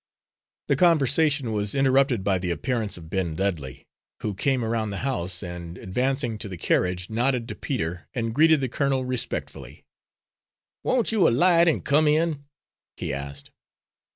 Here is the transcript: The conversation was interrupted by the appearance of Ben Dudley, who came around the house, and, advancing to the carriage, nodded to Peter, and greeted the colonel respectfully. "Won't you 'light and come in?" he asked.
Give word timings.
The 0.67 0.75
conversation 0.75 1.51
was 1.53 1.75
interrupted 1.75 2.23
by 2.23 2.39
the 2.39 2.49
appearance 2.49 2.97
of 2.97 3.11
Ben 3.11 3.35
Dudley, 3.35 3.85
who 4.21 4.33
came 4.33 4.65
around 4.65 4.89
the 4.89 5.05
house, 5.05 5.43
and, 5.43 5.77
advancing 5.77 6.39
to 6.39 6.49
the 6.49 6.57
carriage, 6.57 7.07
nodded 7.11 7.47
to 7.49 7.55
Peter, 7.55 8.07
and 8.15 8.33
greeted 8.33 8.61
the 8.61 8.67
colonel 8.67 9.05
respectfully. 9.05 9.85
"Won't 10.81 11.11
you 11.11 11.29
'light 11.29 11.67
and 11.67 11.85
come 11.85 12.07
in?" 12.07 12.45
he 12.97 13.13
asked. 13.13 13.51